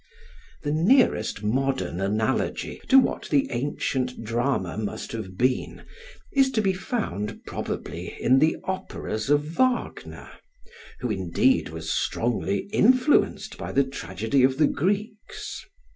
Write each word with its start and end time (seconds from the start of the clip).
The 0.63 0.71
nearest 0.71 1.43
modern 1.43 2.01
analogy 2.01 2.81
to 2.89 2.97
what 2.97 3.29
the 3.29 3.51
ancient 3.51 4.23
drama 4.23 4.75
must 4.75 5.11
have 5.11 5.37
been 5.37 5.83
is 6.31 6.49
to 6.53 6.61
be 6.63 6.73
found 6.73 7.43
probably 7.45 8.15
in 8.19 8.39
the 8.39 8.57
operas 8.63 9.29
of 9.29 9.43
Wagner, 9.43 10.31
who 11.01 11.11
indeed 11.11 11.69
was 11.69 11.91
strongly 11.93 12.61
influenced 12.73 13.59
by 13.59 13.71
the 13.71 13.83
tragedy 13.83 14.41
of 14.41 14.57
the 14.57 14.65
Greeks. 14.65 15.63